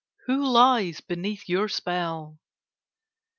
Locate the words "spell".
1.69-2.39